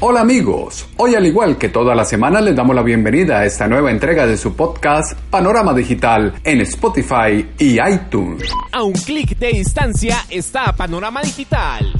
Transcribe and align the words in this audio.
Hola 0.00 0.20
amigos, 0.20 0.86
hoy 0.96 1.16
al 1.16 1.26
igual 1.26 1.58
que 1.58 1.70
toda 1.70 1.92
la 1.92 2.04
semana 2.04 2.40
les 2.40 2.54
damos 2.54 2.76
la 2.76 2.82
bienvenida 2.82 3.40
a 3.40 3.44
esta 3.44 3.66
nueva 3.66 3.90
entrega 3.90 4.28
de 4.28 4.36
su 4.36 4.54
podcast 4.54 5.18
Panorama 5.28 5.74
Digital 5.74 6.34
en 6.44 6.60
Spotify 6.60 7.44
y 7.58 7.80
iTunes. 7.80 8.48
A 8.70 8.84
un 8.84 8.92
clic 8.92 9.36
de 9.36 9.48
distancia 9.48 10.24
está 10.30 10.72
Panorama 10.76 11.20
Digital 11.20 11.92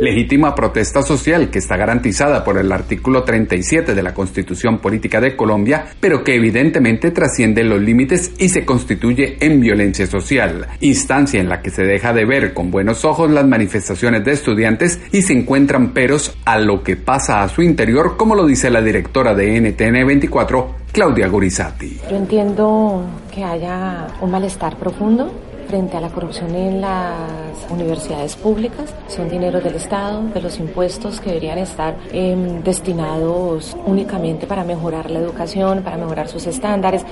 Legítima 0.02 0.54
protesta 0.54 1.04
social 1.04 1.50
que 1.50 1.60
está 1.60 1.78
garantizada 1.78 2.44
por 2.44 2.58
el 2.58 2.74
artículo 2.74 3.24
37 3.24 3.96
de 3.96 4.04
la 4.04 4.14
Constitución 4.14 4.80
Política 4.80 5.22
de 5.22 5.38
Colombia, 5.38 5.86
pero 6.02 6.26
que 6.26 6.36
evidentemente 6.36 7.12
trasciende 7.12 7.64
los 7.64 7.82
límites 7.82 8.34
y 8.38 8.50
se 8.50 8.66
constituye 8.66 9.38
en 9.40 9.62
violencia 9.62 10.08
social, 10.08 10.68
instancia 10.82 11.40
en 11.40 11.48
la 11.48 11.62
que 11.62 11.70
se 11.70 11.84
deja 11.84 12.12
de 12.12 12.17
de 12.18 12.26
ver 12.26 12.54
con 12.54 12.72
buenos 12.72 13.06
ojos 13.06 13.30
las 13.30 13.46
manifestaciones 13.46 14.26
de 14.26 14.32
estudiantes 14.34 15.00
y 15.12 15.22
se 15.22 15.34
encuentran 15.34 15.94
peros 15.94 16.36
a 16.46 16.58
lo 16.58 16.84
que 16.84 16.96
pasa 16.96 17.44
a 17.44 17.48
su 17.48 17.62
interior, 17.62 18.18
como 18.18 18.34
lo 18.36 18.46
dice 18.46 18.70
la 18.72 18.82
directora 18.82 19.36
de 19.36 19.62
NTN 19.62 20.06
24, 20.06 20.76
Claudia 20.92 21.28
Gorizati. 21.28 22.00
Yo 22.10 22.18
entiendo 22.18 23.06
que 23.32 23.44
haya 23.44 24.08
un 24.20 24.32
malestar 24.32 24.76
profundo 24.78 25.32
frente 25.68 25.98
a 25.98 26.02
la 26.02 26.10
corrupción 26.10 26.56
en 26.56 26.82
las 26.82 27.68
universidades 27.70 28.36
públicas. 28.36 28.94
Son 29.08 29.30
dineros 29.30 29.64
del 29.64 29.76
Estado, 29.76 30.24
de 30.34 30.42
los 30.42 30.60
impuestos 30.60 31.20
que 31.20 31.30
deberían 31.30 31.58
estar 31.58 31.96
em, 32.12 32.64
destinados 32.64 33.76
únicamente 33.86 34.48
para 34.48 34.64
mejorar 34.64 35.12
la 35.12 35.20
educación, 35.20 35.84
para 35.84 35.98
mejorar 35.98 36.28
sus 36.28 36.48
estándares, 36.48 37.06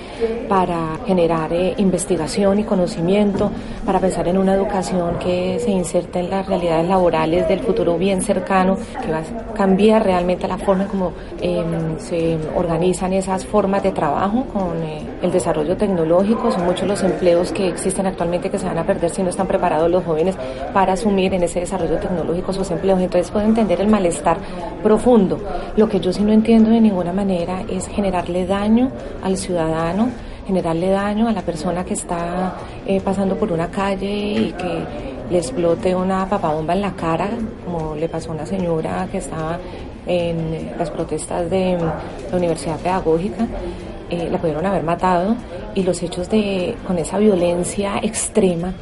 para 0.48 0.98
generar 1.06 1.52
eh, 1.54 1.74
investigación 1.78 2.60
y 2.60 2.64
conocimiento, 2.64 3.52
para 3.86 4.00
pensar 4.00 4.28
en 4.28 4.38
una 4.38 4.54
educación 4.54 5.20
que 5.20 5.60
se 5.60 5.72
inserte 5.72 6.20
en 6.20 6.30
las 6.30 6.48
realidades 6.48 6.88
laborales 6.88 7.48
del 7.48 7.60
futuro 7.60 7.98
bien 7.98 8.22
cercano, 8.22 8.78
que 9.02 9.12
va 9.12 9.20
a 9.20 9.54
cambiar 9.54 10.04
realmente 10.04 10.48
la 10.48 10.58
forma 10.58 10.88
como 10.88 11.12
em, 11.42 12.00
se 12.00 12.38
organizan 12.56 13.14
esas 13.14 13.46
formas 13.46 13.84
de 13.84 13.92
trabajo 13.92 14.46
con 14.54 14.82
eh, 14.84 15.02
el 15.22 15.32
desarrollo 15.32 15.76
tecnológico. 15.76 16.52
Son 16.52 16.66
muchos 16.66 16.88
los 16.88 17.04
empleos 17.04 17.52
que 17.52 17.68
existen 17.68 18.08
actualmente 18.08 18.45
que 18.50 18.60
se 18.60 18.66
van 18.66 18.78
a 18.78 18.86
perder 18.86 19.10
si 19.10 19.24
no 19.24 19.30
están 19.30 19.48
preparados 19.48 19.90
los 19.90 20.04
jóvenes 20.04 20.36
para 20.74 20.94
asumir 20.94 21.34
en 21.34 21.44
ese 21.44 21.60
desarrollo 21.60 21.98
tecnológico 21.98 22.54
sus 22.54 22.70
empleos. 22.72 23.00
Entonces 23.00 23.32
puedo 23.32 23.46
entender 23.46 23.82
el 23.82 23.88
malestar 23.88 24.38
profundo. 24.84 25.40
Lo 25.76 25.88
que 25.90 26.00
yo 26.00 26.12
sí 26.14 26.24
no 26.24 26.32
entiendo 26.32 26.70
de 26.70 26.82
ninguna 26.82 27.14
manera 27.14 27.64
es 27.70 27.88
generarle 27.88 28.46
daño 28.46 28.92
al 29.24 29.38
ciudadano 29.38 30.10
generarle 30.46 30.90
daño 30.90 31.28
a 31.28 31.32
la 31.32 31.42
persona 31.42 31.84
que 31.84 31.96
está 31.96 32.54
eh, 32.86 33.02
pasando 33.02 33.36
por 33.36 33.52
una 33.52 33.70
calle 33.70 34.06
y 34.08 34.54
que 34.54 34.86
le 35.30 35.40
explote 35.40 35.96
una 35.96 36.28
papabomba 36.30 36.74
en 36.74 36.82
la 36.82 36.92
cara, 36.92 37.30
como 37.66 37.96
le 37.96 38.08
pasó 38.08 38.32
a 38.32 38.36
una 38.36 38.46
señora 38.46 39.08
que 39.12 39.18
estaba 39.18 39.58
en 40.06 40.72
las 40.78 40.92
protestas 40.92 41.50
de 41.50 41.78
la 42.30 42.38
Universidad 42.38 42.78
Pedagógica. 42.78 43.48
Eh, 44.10 44.30
la 44.32 44.38
pudieron 44.38 44.64
haber 44.66 44.84
matado 44.84 45.36
y 45.76 45.84
los 45.84 46.02
hechos 46.02 46.30
de 46.30 46.76
con 46.88 46.98
esa 46.98 47.18
violencia 47.20 48.00
extrema 48.02 48.74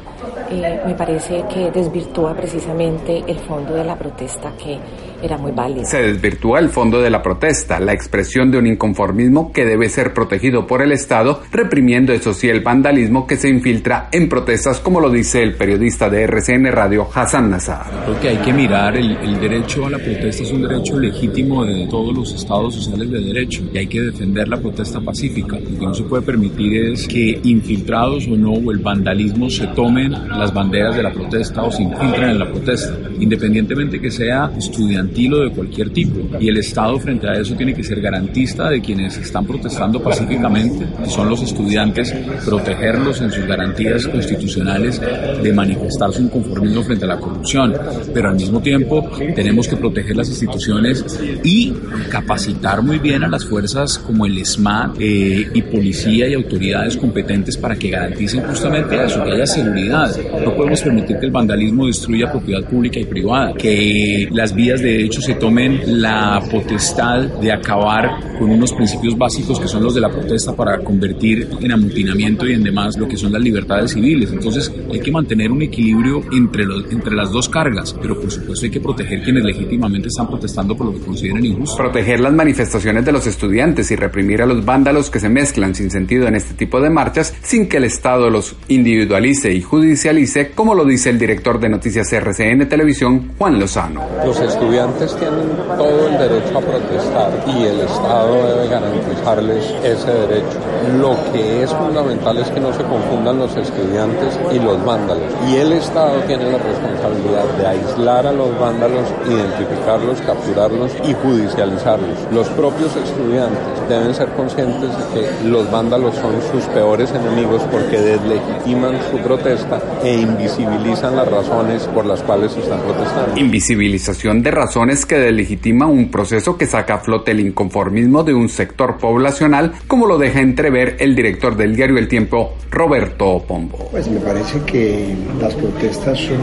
eh, 0.50 0.80
me 0.86 0.94
parece 0.94 1.44
que 1.52 1.70
desvirtúa 1.70 2.34
precisamente 2.34 3.22
el 3.26 3.38
fondo 3.40 3.74
de 3.74 3.84
la 3.84 3.96
protesta 3.96 4.52
que 4.56 4.78
era 5.22 5.38
muy 5.38 5.52
válido. 5.52 5.86
Se 5.86 6.02
desvirtúa 6.02 6.58
el 6.58 6.68
fondo 6.68 7.00
de 7.00 7.08
la 7.08 7.22
protesta, 7.22 7.80
la 7.80 7.92
expresión 7.92 8.50
de 8.50 8.58
un 8.58 8.66
inconformismo 8.66 9.52
que 9.52 9.64
debe 9.64 9.88
ser 9.88 10.12
protegido 10.12 10.66
por 10.66 10.82
el 10.82 10.92
Estado, 10.92 11.40
reprimiendo 11.50 12.12
eso 12.12 12.34
sí 12.34 12.48
el 12.48 12.60
vandalismo 12.60 13.26
que 13.26 13.36
se 13.36 13.48
infiltra 13.48 14.08
en 14.12 14.28
protestas, 14.28 14.80
como 14.80 15.00
lo 15.00 15.10
dice 15.10 15.42
el 15.42 15.54
periodista 15.54 16.10
de 16.10 16.24
RCN 16.24 16.70
Radio 16.72 17.08
Hassan 17.12 17.50
Nazar. 17.50 17.86
Creo 18.04 18.20
que 18.20 18.28
hay 18.28 18.36
que 18.38 18.52
mirar 18.52 18.96
el, 18.96 19.16
el 19.16 19.40
derecho 19.40 19.86
a 19.86 19.90
la 19.90 19.98
protesta 19.98 20.42
es 20.42 20.52
un 20.52 20.62
derecho 20.62 20.98
legítimo 20.98 21.64
de 21.64 21.86
todos 21.86 22.14
los 22.14 22.32
estados 22.34 22.74
sociales 22.74 23.10
de 23.10 23.20
derecho 23.20 23.62
y 23.72 23.78
hay 23.78 23.86
que 23.86 24.00
defender 24.00 24.46
la 24.48 24.58
protesta 24.58 25.00
pacífica. 25.00 25.58
Lo 25.58 25.78
que 25.78 25.86
no 25.86 25.94
se 25.94 26.02
puede 26.04 26.22
permitir 26.22 26.74
es 26.92 27.08
que 27.08 27.40
infiltrados 27.44 28.26
o 28.28 28.36
no 28.36 28.52
o 28.52 28.72
el 28.72 28.78
vandalismo 28.78 29.48
se 29.48 29.66
tomen 29.68 30.12
las 30.12 30.52
banderas 30.52 30.96
de 30.96 31.02
la 31.02 31.12
protesta 31.12 31.62
o 31.62 31.70
se 31.70 31.82
infiltren 31.82 32.30
en 32.30 32.38
la 32.38 32.50
protesta, 32.50 32.96
independientemente 33.18 34.00
que 34.00 34.10
sea 34.10 34.50
estudiante 34.56 35.14
de 35.14 35.50
cualquier 35.50 35.90
tipo. 35.90 36.20
Y 36.40 36.48
el 36.48 36.56
Estado 36.58 36.98
frente 36.98 37.28
a 37.28 37.34
eso 37.34 37.54
tiene 37.54 37.74
que 37.74 37.82
ser 37.82 38.00
garantista 38.00 38.68
de 38.68 38.80
quienes 38.80 39.16
están 39.16 39.46
protestando 39.46 40.02
pacíficamente, 40.02 40.86
que 41.02 41.10
son 41.10 41.28
los 41.28 41.42
estudiantes, 41.42 42.12
protegerlos 42.44 43.20
en 43.20 43.30
sus 43.30 43.46
garantías 43.46 44.06
constitucionales 44.06 45.00
de 45.42 45.52
manifestar 45.52 46.12
su 46.12 46.22
inconformismo 46.22 46.82
frente 46.82 47.04
a 47.04 47.08
la 47.08 47.18
corrupción. 47.18 47.74
Pero 48.12 48.30
al 48.30 48.34
mismo 48.34 48.60
tiempo 48.60 49.08
tenemos 49.34 49.68
que 49.68 49.76
proteger 49.76 50.16
las 50.16 50.28
instituciones 50.28 51.04
y 51.42 51.72
capacitar 52.10 52.82
muy 52.82 52.98
bien 52.98 53.22
a 53.22 53.28
las 53.28 53.44
fuerzas 53.44 53.98
como 53.98 54.26
el 54.26 54.44
SMAT 54.44 54.96
eh, 54.98 55.48
y 55.54 55.62
policía 55.62 56.28
y 56.28 56.34
autoridades 56.34 56.73
competentes 56.96 57.56
para 57.56 57.76
que 57.76 57.90
garanticen 57.90 58.42
justamente 58.42 59.02
eso, 59.04 59.22
que 59.24 59.32
haya 59.32 59.46
seguridad. 59.46 60.10
No 60.44 60.54
podemos 60.54 60.82
permitir 60.82 61.18
que 61.18 61.26
el 61.26 61.32
vandalismo 61.32 61.86
destruya 61.86 62.30
propiedad 62.30 62.64
pública 62.68 63.00
y 63.00 63.04
privada, 63.04 63.54
que 63.54 64.28
las 64.32 64.54
vías 64.54 64.80
de 64.80 65.04
hecho 65.04 65.20
se 65.20 65.34
tomen 65.34 66.00
la 66.00 66.42
potestad 66.50 67.22
de 67.40 67.52
acabar 67.52 68.38
con 68.38 68.50
unos 68.50 68.72
principios 68.72 69.16
básicos 69.16 69.60
que 69.60 69.68
son 69.68 69.82
los 69.82 69.94
de 69.94 70.00
la 70.00 70.10
protesta 70.10 70.54
para 70.54 70.78
convertir 70.78 71.48
en 71.60 71.72
amutinamiento 71.72 72.46
y 72.46 72.54
en 72.54 72.62
demás 72.62 72.96
lo 72.96 73.08
que 73.08 73.16
son 73.16 73.32
las 73.32 73.42
libertades 73.42 73.92
civiles. 73.92 74.32
Entonces 74.32 74.72
hay 74.92 75.00
que 75.00 75.10
mantener 75.10 75.50
un 75.50 75.62
equilibrio 75.62 76.22
entre, 76.32 76.64
los, 76.64 76.90
entre 76.90 77.14
las 77.14 77.30
dos 77.30 77.48
cargas, 77.48 77.94
pero 78.00 78.20
por 78.20 78.30
supuesto 78.30 78.64
hay 78.64 78.70
que 78.70 78.80
proteger 78.80 79.22
quienes 79.22 79.44
legítimamente 79.44 80.08
están 80.08 80.28
protestando 80.28 80.76
por 80.76 80.86
lo 80.86 80.92
que 80.94 81.00
consideran 81.00 81.44
injusto. 81.44 81.76
Proteger 81.76 82.20
las 82.20 82.32
manifestaciones 82.32 83.04
de 83.04 83.12
los 83.12 83.26
estudiantes 83.26 83.90
y 83.90 83.96
reprimir 83.96 84.42
a 84.42 84.46
los 84.46 84.64
vándalos 84.64 85.10
que 85.10 85.20
se 85.20 85.28
mezclan 85.28 85.74
sin 85.74 85.90
sentido 85.90 86.26
en 86.26 86.36
este 86.36 86.54
tipo 86.54 86.63
de 86.64 86.90
marchas 86.90 87.32
sin 87.42 87.68
que 87.68 87.76
el 87.76 87.84
Estado 87.84 88.30
los 88.30 88.56
individualice 88.68 89.52
y 89.52 89.62
judicialice, 89.62 90.50
como 90.50 90.74
lo 90.74 90.84
dice 90.84 91.10
el 91.10 91.18
director 91.18 91.60
de 91.60 91.68
Noticias 91.68 92.12
RCN 92.12 92.68
Televisión, 92.68 93.32
Juan 93.38 93.60
Lozano. 93.60 94.02
Los 94.24 94.40
estudiantes 94.40 95.16
tienen 95.16 95.48
todo 95.76 96.08
el 96.08 96.18
derecho 96.18 96.58
a 96.58 96.60
protestar 96.60 97.44
y 97.46 97.62
el 97.64 97.80
Estado 97.80 98.48
debe 98.48 98.68
garantizarles 98.68 99.64
ese 99.84 100.10
derecho. 100.10 100.58
Lo 100.98 101.16
que 101.32 101.62
es 101.62 101.70
fundamental 101.70 102.38
es 102.38 102.48
que 102.50 102.60
no 102.60 102.72
se 102.72 102.82
confundan 102.82 103.38
los 103.38 103.56
estudiantes 103.56 104.38
y 104.52 104.58
los 104.58 104.84
vándalos. 104.84 105.32
Y 105.48 105.56
el 105.56 105.72
Estado 105.72 106.18
tiene 106.26 106.50
la 106.50 106.58
responsabilidad 106.58 107.44
de 107.58 107.66
aislar 107.66 108.26
a 108.26 108.32
los 108.32 108.58
vándalos, 108.58 109.08
identificarlos, 109.28 110.20
capturarlos 110.22 110.92
y 111.06 111.14
judicializarlos. 111.14 112.18
Los 112.32 112.48
propios 112.48 112.96
estudiantes 112.96 113.88
deben 113.88 114.14
ser 114.14 114.28
conscientes 114.30 114.90
de 114.90 115.20
que 115.20 115.48
los 115.48 115.70
vándalos 115.70 116.14
son 116.16 116.34
sus 116.54 116.64
peores 116.66 117.10
enemigos 117.10 117.62
porque 117.70 117.98
deslegitiman 117.98 118.94
su 119.10 119.18
protesta 119.18 119.80
e 120.04 120.20
invisibilizan 120.20 121.16
las 121.16 121.28
razones 121.28 121.82
por 121.88 122.06
las 122.06 122.22
cuales 122.22 122.56
están 122.56 122.80
protestando. 122.80 123.40
Invisibilización 123.40 124.40
de 124.40 124.52
razones 124.52 125.04
que 125.04 125.16
delegitima 125.16 125.86
un 125.86 126.12
proceso 126.12 126.56
que 126.56 126.66
saca 126.66 126.94
a 126.94 126.98
flote 126.98 127.32
el 127.32 127.40
inconformismo 127.40 128.22
de 128.22 128.34
un 128.34 128.48
sector 128.48 128.98
poblacional, 128.98 129.72
como 129.88 130.06
lo 130.06 130.16
deja 130.16 130.40
entrever 130.40 130.96
el 131.00 131.16
director 131.16 131.56
del 131.56 131.74
diario 131.74 131.98
El 131.98 132.06
Tiempo, 132.06 132.54
Roberto 132.70 133.42
Pombo. 133.46 133.88
Pues 133.90 134.08
me 134.08 134.20
parece 134.20 134.60
que 134.60 135.16
las 135.40 135.54
protestas 135.54 136.16
son 136.18 136.38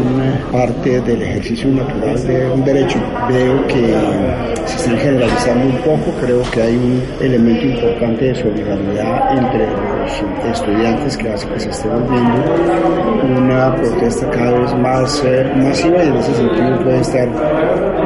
parte 0.52 1.00
del 1.02 1.22
ejercicio 1.22 1.70
natural 1.70 2.28
de 2.28 2.52
un 2.52 2.66
derecho. 2.66 3.00
Veo 3.30 3.66
que 3.68 3.96
se 4.66 4.76
están 4.76 4.98
generalizando 4.98 5.68
un 5.68 5.78
poco, 5.84 6.12
creo 6.20 6.42
que 6.52 6.62
hay 6.62 6.76
un 6.76 7.02
elemento 7.22 7.66
importante 7.66 8.26
de 8.26 8.36
solidaridad 8.36 9.38
entre 9.38 9.68
los 10.02 10.58
estudiantes 10.58 11.18
que 11.18 11.30
hace 11.30 11.48
que 11.48 11.60
se 11.60 11.70
esté 11.70 11.88
volviendo 11.88 12.44
una 13.24 13.76
protesta 13.76 14.30
cada 14.30 14.60
vez 14.60 14.76
más 14.76 15.24
eh, 15.26 15.52
masiva 15.56 16.04
y 16.04 16.08
en 16.08 16.16
ese 16.16 16.36
sentido 16.36 16.84
puede 16.84 17.00
estar 17.00 17.30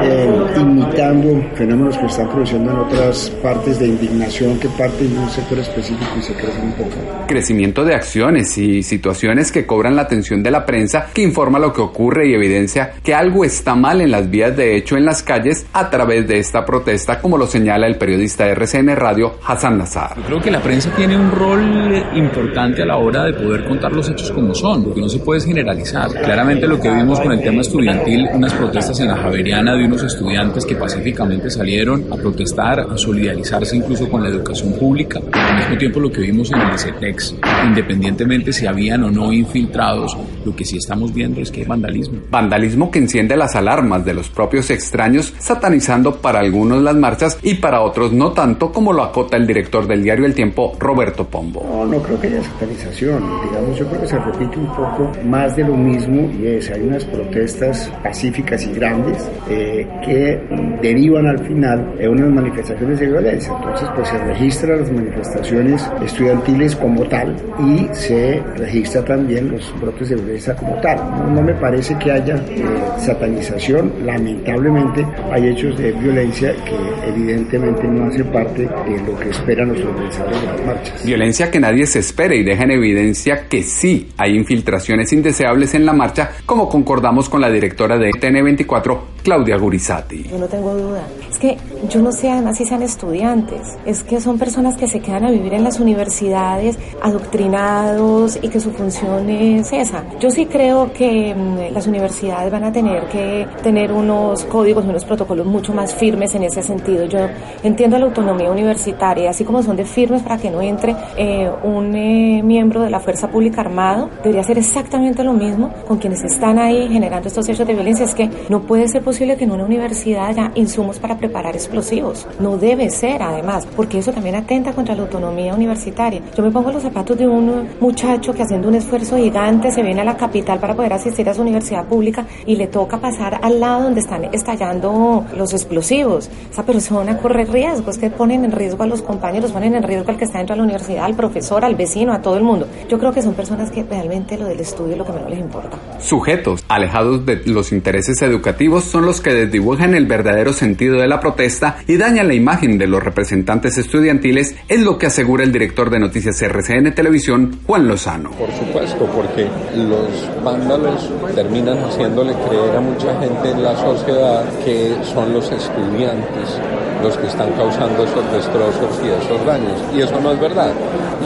eh, 0.02 0.30
imitando 0.58 1.44
fenómenos 1.56 1.98
que 1.98 2.06
están 2.06 2.30
produciendo 2.30 2.72
en 2.72 2.78
otras 2.78 3.30
partes 3.42 3.80
de 3.80 3.88
indignación 3.88 4.60
que 4.60 4.68
parten 4.70 5.14
de 5.14 5.20
un 5.20 5.30
sector 5.30 5.60
específico 5.60 6.12
y 6.18 6.22
se 6.22 6.34
crecen 6.34 6.66
un 6.66 6.74
poco. 6.74 6.96
Crecimiento 7.28 7.84
de 7.84 7.96
acciones 7.96 8.58
y 8.58 8.84
situaciones 8.84 9.52
que 9.52 9.66
cobran 9.66 9.96
la 9.96 10.04
atención 10.04 10.44
de 10.44 10.52
la 10.52 10.66
prensa 10.66 11.08
que 11.14 11.22
informa 11.22 11.60
lo 11.60 11.74
que 11.74 11.82
ocurre 11.82 12.30
y 12.30 12.34
evidencia 12.34 12.94
que 13.04 13.14
algo 13.14 13.46
está 13.46 13.76
mal 13.76 14.02
en 14.02 14.12
las 14.12 14.30
vías 14.30 14.56
de 14.56 14.76
hecho 14.76 14.98
en 14.98 15.06
las 15.06 15.24
calles 15.24 15.66
a 15.74 15.90
través 15.90 16.28
de 16.28 16.40
esta 16.40 16.66
protesta 16.66 17.22
como 17.22 17.38
lo 17.38 17.48
señala 17.48 17.88
el 17.88 17.98
periodista 17.98 18.46
de 18.46 18.52
RCN 18.52 18.96
Radio 18.96 19.36
Hassan 19.46 19.78
Nazar. 19.78 20.16
Yo 20.18 20.24
creo 20.24 20.42
que 20.42 20.52
la 20.52 20.62
prensa 20.62 20.92
tiene 20.96 21.18
un 21.18 21.32
rol 21.32 21.85
importante 22.16 22.84
a 22.84 22.86
la 22.86 22.98
hora 22.98 23.24
de 23.24 23.34
poder 23.34 23.66
contar 23.66 23.92
los 23.92 24.10
hechos 24.10 24.32
como 24.32 24.54
son, 24.54 24.84
porque 24.84 25.02
no 25.02 25.10
se 25.10 25.20
puede 25.20 25.42
generalizar. 25.42 26.10
Claramente 26.10 26.68
lo 26.68 26.80
que 26.80 26.90
vimos 26.90 27.20
con 27.20 27.32
el 27.32 27.42
tema 27.42 27.62
estudiantil, 27.62 28.28
unas 28.34 28.54
protestas 28.54 29.00
en 29.00 29.08
la 29.08 29.18
Javeriana 29.18 29.76
de 29.76 29.86
unos 29.86 30.04
estudiantes 30.04 30.66
que 30.66 30.76
pacíficamente 30.76 31.50
salieron 31.50 32.06
a 32.12 32.16
protestar, 32.16 32.80
a 32.80 32.98
solidarizarse 32.98 33.76
incluso 33.76 34.10
con 34.10 34.24
la 34.24 34.30
educación 34.30 34.74
pública, 34.74 35.20
al 35.32 35.58
mismo 35.58 35.78
tiempo 35.78 36.00
lo 36.00 36.12
que 36.12 36.22
vimos 36.22 36.52
en 36.52 36.62
el 36.62 36.76
ICETEX, 36.76 37.36
independientemente 37.68 38.54
si 38.54 38.66
habían 38.66 39.04
o 39.04 39.12
no 39.12 39.32
infiltrados, 39.32 40.18
lo 40.46 40.56
que 40.56 40.66
sí 40.66 40.78
estamos 40.78 41.14
viendo 41.14 41.42
es 41.42 41.52
que 41.52 41.62
hay 41.62 41.68
vandalismo. 41.68 42.20
Vandalismo 42.30 42.92
que 42.92 43.00
enciende 43.00 43.36
las 43.36 43.56
alarmas 43.56 44.06
de 44.06 44.14
los 44.14 44.30
propios 44.30 44.70
extraños, 44.70 45.34
satanizando 45.40 46.16
para 46.18 46.40
algunos 46.40 46.82
las 46.82 46.96
marchas 46.96 47.38
y 47.42 47.56
para 47.56 47.82
otros 47.82 48.14
no 48.14 48.32
tanto 48.32 48.72
como 48.72 48.94
lo 48.94 49.04
acota 49.04 49.38
el 49.38 49.48
director 49.48 49.88
del 49.88 50.04
diario 50.04 50.26
El 50.26 50.34
Tiempo, 50.34 50.76
Roberto 50.80 51.26
Pombo. 51.26 51.75
No, 51.84 52.02
creo 52.02 52.20
que 52.20 52.28
haya 52.28 52.42
satanización, 52.42 53.24
digamos, 53.44 53.78
yo 53.78 53.88
creo 53.88 54.02
que 54.02 54.08
se 54.08 54.20
repite 54.20 54.58
un 54.58 54.68
poco 54.68 55.12
más 55.26 55.56
de 55.56 55.64
lo 55.64 55.76
mismo 55.76 56.32
y 56.32 56.48
es, 56.48 56.72
hay 56.72 56.82
unas 56.82 57.04
protestas 57.04 57.92
pacíficas 58.02 58.66
y 58.66 58.74
grandes 58.74 59.30
eh, 59.50 59.86
que 60.04 60.42
derivan 60.82 61.28
al 61.28 61.40
final 61.40 61.94
en 62.00 62.10
unas 62.10 62.30
manifestaciones 62.30 63.00
de 63.00 63.08
violencia. 63.08 63.54
Entonces, 63.56 63.90
pues 63.96 64.08
se 64.08 64.18
registran 64.18 64.80
las 64.82 64.92
manifestaciones 64.92 65.90
estudiantiles 66.04 66.76
como 66.76 67.04
tal 67.04 67.36
y 67.60 67.88
se 67.94 68.42
registra 68.58 69.04
también 69.04 69.52
los 69.52 69.74
brotes 69.82 70.10
de 70.10 70.16
violencia 70.16 70.56
como 70.56 70.80
tal. 70.82 70.98
No, 71.34 71.42
me 71.42 71.54
parece 71.56 71.98
que 72.00 72.12
haya 72.12 72.36
eh, 72.36 72.64
satanización, 72.98 73.92
lamentablemente 74.06 75.06
hay 75.32 75.50
hechos 75.50 75.78
de 75.78 75.92
violencia 75.92 76.54
que 76.66 77.10
evidentemente 77.10 77.88
no 77.88 78.06
hacen 78.06 78.26
parte 78.28 78.62
de 78.64 79.02
lo 79.06 79.20
que 79.20 79.30
esperan 79.30 79.70
los 79.70 79.84
organizadores 79.84 80.42
de 80.42 80.48
las 80.48 80.66
marchas. 80.66 81.06
Violencia 81.06 81.52
que 81.52 81.60
nadie 81.66 81.88
se 81.88 81.98
espera 81.98 82.36
y 82.36 82.44
deja 82.44 82.64
en 82.64 82.72
evidencia 82.72 83.50
que 83.50 83.64
sí 83.64 84.12
hay 84.18 84.36
infiltraciones 84.36 85.12
indeseables 85.12 85.74
en 85.74 85.84
la 85.84 85.94
marcha, 85.94 86.30
como 86.46 86.70
concordamos 86.70 87.28
con 87.28 87.42
la 87.42 87.50
directora 87.50 87.98
de 87.98 88.12
TN24, 88.12 89.00
Claudia 89.24 89.58
Gurizati. 89.58 90.24
Yo 90.30 90.38
no 90.38 90.48
tengo 90.48 90.76
duda. 90.76 91.02
Es 91.28 91.40
que 91.40 91.58
yo 91.90 92.04
no 92.04 92.12
sé 92.12 92.30
además 92.30 92.58
si 92.58 92.66
sean 92.66 92.84
estudiantes, 92.84 93.78
es 93.84 94.04
que 94.04 94.22
son 94.22 94.38
personas 94.38 94.78
que 94.78 94.88
se 94.88 95.00
quedan 95.00 95.26
a 95.26 95.32
vivir 95.32 95.56
en 95.56 95.64
las 95.64 95.80
universidades 95.80 96.78
adoctrinados 97.02 98.38
y 98.40 98.50
que 98.50 98.60
su 98.60 98.72
función 98.72 99.28
es 99.32 99.74
esa. 99.74 100.04
Yo 100.20 100.30
sí 100.30 100.46
creo 100.46 100.94
que 100.94 101.34
mm, 101.34 101.74
las 101.74 101.88
universidades 101.88 102.52
van 102.52 102.66
a 102.66 102.72
tener 102.72 103.08
que 103.08 103.48
tener 103.64 103.92
unos 103.92 104.46
códigos, 104.46 104.86
unos 104.86 105.04
protocolos 105.04 105.48
mucho 105.48 105.74
más 105.74 105.96
firmes 105.96 106.36
en 106.36 106.44
ese 106.44 106.62
sentido. 106.62 107.06
Yo 107.06 107.28
entiendo 107.64 107.98
la 107.98 108.06
autonomía 108.06 108.52
universitaria, 108.52 109.32
así 109.32 109.44
como 109.44 109.64
son 109.64 109.76
de 109.76 109.86
firmes 109.86 110.22
para 110.22 110.38
que 110.38 110.52
no 110.52 110.62
entre 110.62 110.96
eh, 111.18 111.50
un 111.64 111.96
eh, 111.96 112.42
miembro 112.44 112.82
de 112.82 112.90
la 112.90 113.00
fuerza 113.00 113.30
pública 113.30 113.62
armado, 113.62 114.10
debería 114.24 114.44
ser 114.44 114.58
exactamente 114.58 115.24
lo 115.24 115.34
mismo 115.34 115.72
con 115.88 115.98
quienes 115.98 116.24
están 116.24 116.60
ahí 116.60 116.88
generando 116.90 117.28
estos 117.28 117.48
hechos 117.50 117.68
de 117.68 117.74
violencia. 117.74 118.06
Es 118.06 118.16
que 118.16 118.30
no 118.50 118.62
puede 118.62 118.88
ser 118.88 119.04
posible 119.04 119.38
que 119.38 119.46
en 119.46 119.52
una 119.52 119.66
universidad 119.66 120.28
haya 120.28 120.52
insumos 120.56 121.00
para 121.00 121.18
preparar 121.18 121.56
explosivos. 121.56 122.28
No 122.40 122.58
debe 122.58 122.90
ser, 122.90 123.22
además, 123.22 123.68
porque 123.76 124.00
eso 124.00 124.12
también 124.12 124.36
atenta 124.36 124.74
contra 124.74 124.96
la 124.96 125.04
autonomía 125.04 125.54
universitaria. 125.54 126.22
Yo 126.36 126.44
me 126.44 126.52
pongo 126.52 126.72
los 126.72 126.84
zapatos 126.84 127.18
de 127.18 127.28
un 127.28 127.70
muchacho 127.80 128.34
que 128.34 128.44
haciendo 128.44 128.68
un 128.68 128.76
esfuerzo 128.76 129.18
gigante 129.18 129.72
se 129.72 129.84
viene 129.84 130.02
a 130.02 130.06
la 130.06 130.18
capital 130.18 130.60
para 130.60 130.76
poder 130.76 130.94
asistir 130.94 131.30
a 131.30 131.34
su 131.34 131.42
universidad 131.42 131.86
pública 131.86 132.26
y 132.46 132.56
le 132.56 132.68
toca 132.68 133.00
pasar 133.00 133.40
al 133.42 133.60
lado 133.60 133.84
donde 133.84 134.02
están 134.02 134.26
estallando 134.34 135.26
los 135.38 135.54
explosivos. 135.54 136.30
Esa 136.52 136.64
persona 136.64 137.18
corre 137.18 137.46
riesgos 137.46 137.98
que 137.98 138.10
ponen 138.10 138.46
en 138.46 138.52
riesgo 138.52 138.84
a 138.84 138.88
los 138.88 139.02
compañeros, 139.02 139.52
ponen 139.52 139.76
en 139.76 139.84
riesgo 139.84 140.12
al 140.12 140.18
que 140.18 140.26
está 140.26 140.40
dentro 140.40 140.56
de 140.56 140.58
la 140.58 140.64
universidad, 140.64 141.06
al 141.06 141.16
profesor, 141.16 141.36
al 141.52 141.76
vecino, 141.76 142.14
a 142.14 142.22
todo 142.22 142.38
el 142.38 142.44
mundo. 142.44 142.68
Yo 142.90 143.00
creo 143.00 143.12
que 143.12 143.22
son 143.22 143.34
personas 143.34 143.72
que 143.72 143.84
realmente 143.84 144.38
lo 144.38 144.46
del 144.46 144.60
estudio 144.60 144.94
es 144.94 144.98
lo 144.98 145.06
que 145.06 145.14
menos 145.14 145.30
les 145.30 145.40
importa. 145.40 145.78
Sujetos 146.00 146.64
alejados 146.68 147.26
de 147.26 147.42
los 147.46 147.72
intereses 147.72 148.22
educativos 148.22 148.84
son 148.84 149.06
los 149.06 149.22
que 149.22 149.34
desdibujan 149.34 149.96
el 149.96 150.06
verdadero 150.06 150.54
sentido 150.54 151.00
de 151.00 151.08
la 151.08 151.20
protesta 151.20 151.78
y 151.88 151.98
dañan 151.98 152.28
la 152.28 152.34
imagen 152.34 152.78
de 152.78 152.88
los 152.88 153.04
representantes 153.04 153.78
estudiantiles, 153.78 154.56
es 154.68 154.82
lo 154.82 154.98
que 154.98 155.08
asegura 155.08 155.44
el 155.44 155.52
director 155.52 155.90
de 155.90 156.00
noticias 156.00 156.42
RCN 156.42 156.94
Televisión, 156.94 157.60
Juan 157.66 157.88
Lozano. 157.88 158.32
Por 158.32 158.52
supuesto, 158.52 159.06
porque 159.06 159.48
los 159.76 160.44
vándalos 160.44 161.10
terminan 161.34 161.78
haciéndole 161.80 162.34
creer 162.48 162.76
a 162.76 162.82
mucha 162.82 163.20
gente 163.20 163.52
en 163.52 163.64
la 163.64 163.76
sociedad 163.76 164.44
que 164.64 164.96
son 165.04 165.34
los 165.34 165.52
estudiantes 165.52 166.60
los 167.02 167.18
que 167.18 167.28
están 167.28 167.52
causando 167.54 168.04
esos 168.04 168.32
destrozos 168.32 169.00
y 169.04 169.10
esos 169.10 169.46
daños. 169.46 169.80
Y 169.96 170.02
eso 170.02 170.20
no 170.22 170.32
es 170.32 170.40
verdad. 170.40 170.72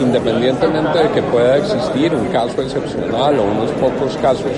Independientemente 0.00 0.98
de 0.98 1.08
que 1.10 1.22
pueda 1.22 1.56
existir 1.56 2.14
un 2.14 2.26
caso 2.26 2.62
excepcional 2.62 3.38
o 3.38 3.44
unos 3.44 3.70
pocos 3.72 4.16
casos 4.18 4.50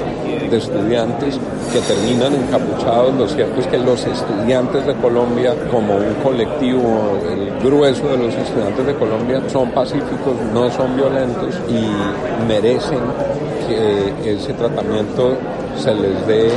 de 0.51 0.57
estudiantes 0.57 1.39
que 1.73 1.81
terminan 1.81 2.35
encapuchados, 2.35 3.15
lo 3.15 3.29
cierto 3.29 3.61
es 3.61 3.67
que 3.67 3.79
los 3.79 4.05
estudiantes 4.05 4.87
de 4.87 4.95
Colombia, 4.95 5.55
como 5.71 5.97
un 5.97 6.15
colectivo, 6.23 7.19
el 7.31 7.51
grueso 7.63 8.09
de 8.09 8.19
los 8.19 8.35
estudiantes 8.35 8.87
de 8.87 8.95
Colombia, 8.95 9.43
son 9.49 9.71
pacíficos, 9.71 10.35
no 10.53 10.71
son 10.71 10.97
violentos 10.97 11.55
y 11.69 12.47
merecen 12.47 13.01
que 13.67 14.35
ese 14.35 14.53
tratamiento 14.53 15.37
se 15.77 15.95
les 15.95 16.27
dé 16.27 16.51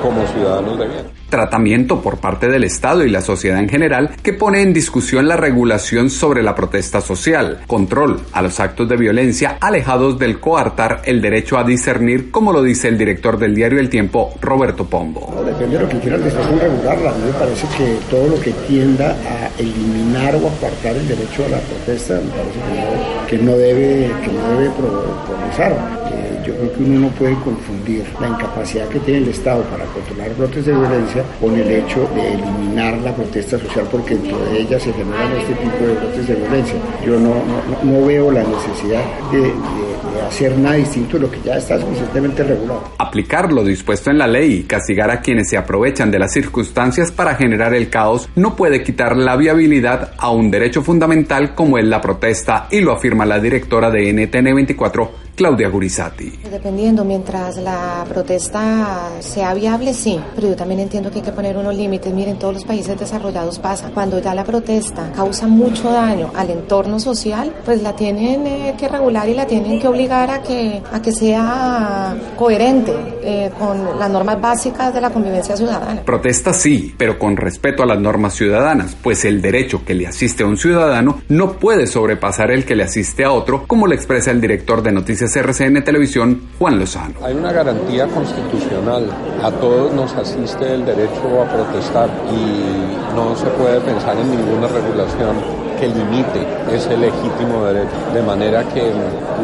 como 0.00 0.26
ciudadanos 0.26 0.78
de 0.78 0.86
bien 0.88 1.20
tratamiento 1.30 2.02
por 2.02 2.18
parte 2.18 2.48
del 2.48 2.64
Estado 2.64 3.04
y 3.04 3.10
la 3.10 3.22
sociedad 3.22 3.60
en 3.60 3.68
general 3.68 4.10
que 4.22 4.34
pone 4.34 4.60
en 4.60 4.74
discusión 4.74 5.28
la 5.28 5.36
regulación 5.36 6.10
sobre 6.10 6.42
la 6.42 6.54
protesta 6.54 7.00
social, 7.00 7.60
control 7.66 8.20
a 8.32 8.42
los 8.42 8.60
actos 8.60 8.88
de 8.88 8.96
violencia 8.96 9.56
alejados 9.60 10.18
del 10.18 10.40
coartar 10.40 11.00
el 11.04 11.22
derecho 11.22 11.56
a 11.56 11.64
discernir, 11.64 12.30
como 12.30 12.52
lo 12.52 12.62
dice 12.62 12.88
el 12.88 12.98
director 12.98 13.38
del 13.38 13.54
diario 13.54 13.78
El 13.78 13.88
Tiempo, 13.88 14.34
Roberto 14.40 14.84
Pombo. 14.84 15.32
No, 15.34 15.44
depende 15.44 15.76
de 15.76 15.82
lo 15.84 15.88
que 15.88 15.98
quiera 16.00 16.16
el 16.16 16.24
Estado 16.24 16.58
regularla. 16.58 17.10
A 17.10 17.14
mí 17.14 17.24
me 17.26 17.32
parece 17.32 17.66
que 17.78 17.96
todo 18.10 18.28
lo 18.28 18.40
que 18.40 18.50
tienda 18.66 19.10
a 19.10 19.60
eliminar 19.60 20.34
o 20.34 20.48
apartar 20.48 20.96
el 20.96 21.06
derecho 21.06 21.44
a 21.46 21.48
la 21.48 21.60
protesta, 21.60 22.14
me 22.14 22.30
parece 22.30 22.60
que 23.28 23.38
no, 23.38 23.52
debe, 23.52 24.10
que 24.24 24.32
no 24.32 24.58
debe 24.58 24.70
progresar. 24.70 25.72
Eh, 26.12 26.42
yo 26.44 26.54
creo 26.56 26.72
que 26.72 26.82
uno 26.82 27.00
no 27.00 27.08
puede 27.10 27.34
confundir 27.34 27.79
la 28.20 28.28
incapacidad 28.28 28.88
que 28.88 29.00
tiene 29.00 29.20
el 29.20 29.28
Estado 29.28 29.62
para 29.64 29.84
controlar 29.86 30.34
brotes 30.36 30.66
de 30.66 30.72
violencia 30.72 31.24
con 31.40 31.56
el 31.56 31.70
hecho 31.70 32.08
de 32.14 32.34
eliminar 32.34 32.98
la 32.98 33.14
protesta 33.14 33.58
social 33.58 33.86
porque 33.90 34.14
dentro 34.14 34.38
de 34.44 34.60
ella 34.60 34.78
se 34.78 34.92
generan 34.92 35.32
este 35.36 35.54
tipo 35.54 35.84
de 35.84 35.94
brotes 35.94 36.26
de 36.26 36.34
violencia. 36.34 36.76
Yo 37.04 37.18
no, 37.18 37.34
no, 37.82 38.06
veo 38.06 38.30
la 38.30 38.42
necesidad 38.42 39.02
de, 39.32 39.52
hacer 40.26 40.56
nada 40.58 40.76
distinto 40.76 41.16
de 41.16 41.20
lo 41.20 41.30
que 41.30 41.40
ya 41.44 41.56
está 41.56 41.80
suficientemente 41.80 42.42
regulado. 42.44 42.84
Aplicar 42.98 43.52
lo 43.52 43.64
dispuesto 43.64 44.10
en 44.10 44.18
la 44.18 44.26
ley 44.26 44.52
y 44.52 44.62
castigar 44.62 45.10
a 45.10 45.20
quienes 45.20 45.48
se 45.48 45.56
aprovechan 45.56 46.10
de 46.10 46.18
las 46.18 46.32
circunstancias 46.32 47.10
para 47.10 47.34
generar 47.34 47.74
el 47.74 47.88
caos 47.90 48.28
no 48.36 48.54
puede 48.54 48.82
quitar 48.82 49.16
la 49.16 49.36
viabilidad 49.36 50.12
a 50.18 50.30
un 50.30 50.50
derecho 50.50 50.82
fundamental 50.82 51.54
como 51.54 51.78
es 51.78 51.84
la 51.84 52.00
protesta 52.00 52.68
y 52.70 52.80
lo 52.80 52.92
afirma 52.92 53.24
la 53.24 53.40
directora 53.40 53.90
de 53.90 54.12
NTN 54.12 54.54
24 54.54 55.30
Claudia 55.40 55.70
Gurizati. 55.70 56.30
Dependiendo, 56.50 57.02
mientras 57.02 57.56
la 57.56 57.79
protesta 58.08 59.10
sea 59.20 59.54
viable, 59.54 59.94
sí, 59.94 60.20
pero 60.34 60.48
yo 60.48 60.56
también 60.56 60.80
entiendo 60.80 61.10
que 61.10 61.18
hay 61.18 61.24
que 61.24 61.32
poner 61.32 61.56
unos 61.56 61.74
límites. 61.74 62.12
Miren, 62.12 62.38
todos 62.38 62.54
los 62.54 62.64
países 62.64 62.98
desarrollados 62.98 63.58
pasa. 63.58 63.90
Cuando 63.92 64.18
ya 64.18 64.34
la 64.34 64.44
protesta 64.44 65.10
causa 65.14 65.46
mucho 65.46 65.90
daño 65.90 66.30
al 66.34 66.50
entorno 66.50 66.98
social, 67.00 67.52
pues 67.64 67.82
la 67.82 67.94
tienen 67.94 68.46
eh, 68.46 68.74
que 68.78 68.88
regular 68.88 69.28
y 69.28 69.34
la 69.34 69.46
tienen 69.46 69.80
que 69.80 69.88
obligar 69.88 70.30
a 70.30 70.42
que, 70.42 70.82
a 70.92 71.00
que 71.00 71.12
sea 71.12 72.14
coherente 72.36 72.92
eh, 73.22 73.50
con 73.58 73.98
las 73.98 74.10
normas 74.10 74.40
básicas 74.40 74.92
de 74.94 75.00
la 75.00 75.10
convivencia 75.10 75.56
ciudadana. 75.56 76.02
Protesta 76.02 76.52
sí, 76.52 76.94
pero 76.96 77.18
con 77.18 77.36
respeto 77.36 77.82
a 77.82 77.86
las 77.86 77.98
normas 77.98 78.34
ciudadanas, 78.34 78.96
pues 79.02 79.24
el 79.24 79.40
derecho 79.40 79.84
que 79.84 79.94
le 79.94 80.06
asiste 80.06 80.42
a 80.42 80.46
un 80.46 80.56
ciudadano 80.56 81.22
no 81.28 81.52
puede 81.52 81.86
sobrepasar 81.86 82.50
el 82.50 82.64
que 82.64 82.76
le 82.76 82.84
asiste 82.84 83.24
a 83.24 83.32
otro, 83.32 83.64
como 83.66 83.86
lo 83.86 83.94
expresa 83.94 84.30
el 84.30 84.40
director 84.40 84.82
de 84.82 84.92
Noticias 84.92 85.34
RCN 85.36 85.82
Televisión, 85.84 86.42
Juan 86.58 86.78
Lozano. 86.78 87.14
Hay 87.22 87.34
una 87.34 87.52
garantía 87.52 87.69
constitucional. 88.14 89.06
A 89.42 89.50
todos 89.50 89.92
nos 89.92 90.12
asiste 90.14 90.74
el 90.74 90.84
derecho 90.84 91.42
a 91.42 91.44
protestar 91.44 92.08
y 92.30 93.14
no 93.14 93.36
se 93.36 93.46
puede 93.46 93.80
pensar 93.80 94.16
en 94.16 94.30
ninguna 94.30 94.66
regulación 94.68 95.36
que 95.78 95.88
limite 95.88 96.46
ese 96.74 96.96
legítimo 96.96 97.64
derecho. 97.64 97.96
De 98.12 98.22
manera 98.22 98.62
que 98.64 98.92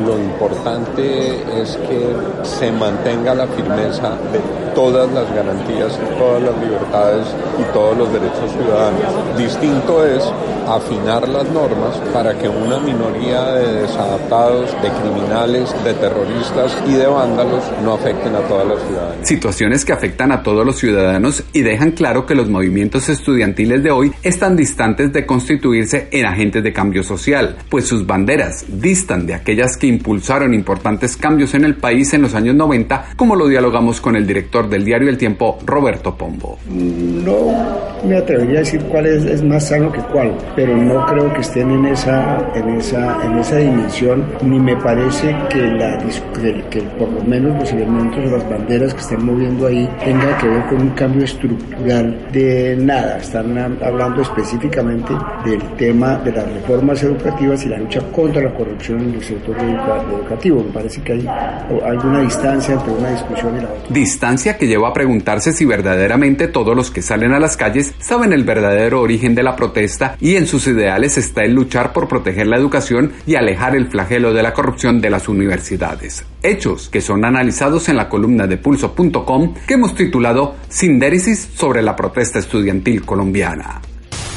lo 0.05 0.19
importante 0.19 1.63
es 1.63 1.77
que 1.77 2.15
se 2.43 2.71
mantenga 2.73 3.35
la 3.35 3.47
firmeza 3.47 4.11
de 4.33 4.66
todas 4.77 5.11
las 5.11 5.35
garantías, 5.35 5.99
todas 6.19 6.43
las 6.43 6.61
libertades 6.61 7.27
y 7.59 7.73
todos 7.73 7.97
los 7.97 8.13
derechos 8.13 8.53
ciudadanos. 8.53 9.39
Distinto 9.39 10.07
es 10.07 10.23
afinar 10.69 11.27
las 11.27 11.49
normas 11.51 11.97
para 12.13 12.37
que 12.37 12.47
una 12.47 12.79
minoría 12.81 13.43
de 13.53 13.83
desadaptados, 13.83 14.71
de 14.83 14.91
criminales, 14.91 15.75
de 15.83 15.95
terroristas 15.95 16.77
y 16.87 16.93
de 16.93 17.07
vándalos 17.07 17.63
no 17.83 17.95
afecten 17.95 18.35
a 18.35 18.41
todas 18.41 18.69
las 18.69 18.83
ciudadanos. 18.87 19.27
Situaciones 19.27 19.85
que 19.85 19.95
afectan 19.95 20.31
a 20.31 20.43
todos 20.43 20.67
los 20.67 20.77
ciudadanos 20.77 21.43
y 21.55 21.63
dejan 21.63 21.93
claro 21.93 22.27
que 22.27 22.35
los 22.35 22.51
movimientos 22.51 23.09
estudiantiles 23.09 23.83
de 23.83 23.91
hoy 23.91 24.13
están 24.23 24.57
distantes 24.57 25.11
de 25.11 25.25
constituirse 25.25 26.09
en 26.11 26.27
agentes 26.27 26.63
de 26.63 26.75
cambio 26.75 27.03
social, 27.03 27.57
pues 27.71 27.87
sus 27.87 28.07
banderas 28.07 28.67
distan 28.69 29.27
de 29.27 29.35
aquellas 29.35 29.79
que 29.79 29.87
impulsaron 29.87 30.53
importantes 30.53 31.17
cambios 31.17 31.55
en 31.55 31.65
el 31.65 31.77
país 31.77 32.13
en 32.13 32.21
los 32.21 32.35
años 32.35 32.55
90, 32.55 33.13
como 33.17 33.37
lo 33.37 33.49
dialogamos 33.49 34.03
con 34.03 34.17
el 34.17 34.27
director 34.27 34.66
del 34.67 34.85
diario 34.85 35.09
El 35.09 35.19
Tiempo, 35.19 35.59
Roberto 35.65 36.17
Pombo. 36.17 36.59
No 36.69 37.87
me 38.05 38.17
atrevería 38.17 38.57
a 38.57 38.61
decir 38.61 38.81
cuál 38.83 39.07
es, 39.07 39.25
es 39.25 39.43
más 39.43 39.69
sano 39.69 39.91
que 39.91 40.01
cuál, 40.01 40.33
pero 40.55 40.77
no 40.77 41.05
creo 41.07 41.33
que 41.33 41.41
estén 41.41 41.71
en 41.71 41.87
esa, 41.87 42.39
en 42.55 42.69
esa, 42.71 43.25
en 43.25 43.39
esa 43.39 43.57
dimensión, 43.57 44.25
ni 44.43 44.59
me 44.59 44.77
parece 44.77 45.35
que, 45.51 45.63
la, 45.63 45.99
que, 45.99 46.65
que 46.71 46.81
por 46.99 47.11
lo 47.11 47.23
menos 47.25 47.59
los 47.59 47.73
elementos 47.73 48.25
o 48.25 48.37
las 48.37 48.49
banderas 48.49 48.95
que 48.95 49.01
están 49.01 49.25
moviendo 49.25 49.67
ahí 49.67 49.89
tengan 50.05 50.37
que 50.39 50.49
ver 50.49 50.67
con 50.67 50.83
un 50.83 50.91
cambio 50.91 51.25
estructural 51.25 52.29
de 52.33 52.77
nada. 52.77 53.19
Están 53.19 53.59
hablando 53.83 54.23
específicamente 54.23 55.13
del 55.45 55.63
tema 55.77 56.17
de 56.19 56.33
las 56.33 56.47
reformas 56.53 57.03
educativas 57.03 57.65
y 57.65 57.69
la 57.69 57.79
lucha 57.79 58.01
contra 58.13 58.43
la 58.43 58.55
corrupción 58.55 59.01
en 59.01 59.15
el 59.15 59.23
sector 59.23 59.57
educativo. 59.59 60.63
Me 60.65 60.73
parece 60.73 61.01
que 61.03 61.13
hay 61.13 61.27
alguna 61.85 62.21
distancia 62.21 62.75
entre 62.75 62.93
una 62.93 63.11
discusión 63.11 63.57
y 63.57 63.61
la 63.61 63.69
otra. 63.69 63.95
Distancia 63.95 64.56
que 64.57 64.67
lleva 64.67 64.89
a 64.89 64.93
preguntarse 64.93 65.53
si 65.53 65.65
verdaderamente 65.65 66.49
todos 66.49 66.77
los 66.77 66.91
que 66.91 67.03
salen 67.03 67.33
a 67.33 67.41
las 67.41 67.57
calles 67.57 67.95
saben 67.99 68.33
el 68.33 68.45
verdadero 68.45 69.01
origen 69.01 69.35
de 69.35 69.43
la 69.43 69.57
protesta 69.57 70.17
y 70.21 70.37
en 70.37 70.47
sus 70.47 70.67
ideales 70.67 71.19
está 71.19 71.43
el 71.43 71.55
luchar 71.55 71.93
por 71.93 72.09
proteger 72.09 72.47
la 72.47 72.57
educación 72.57 73.13
y 73.27 73.35
alejar 73.35 73.77
el 73.77 73.87
flagelo 73.87 74.33
de 74.33 74.43
la 74.43 74.53
corrupción 74.53 75.01
de 75.01 75.11
las 75.11 75.29
universidades. 75.29 76.25
Hechos 76.43 76.89
que 76.89 77.01
son 77.01 77.25
analizados 77.25 77.89
en 77.89 77.97
la 77.97 78.09
columna 78.09 78.47
de 78.47 78.57
pulso.com 78.57 79.55
que 79.67 79.75
hemos 79.75 79.95
titulado 79.95 80.57
Sindéresis 80.69 81.49
sobre 81.55 81.83
la 81.83 81.97
protesta 81.97 82.39
estudiantil 82.39 83.05
colombiana. 83.05 83.81